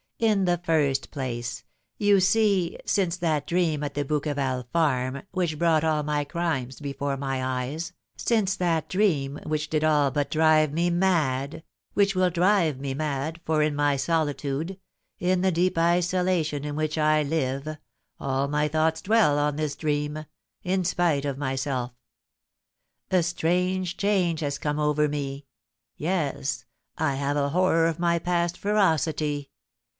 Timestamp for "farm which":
4.71-5.57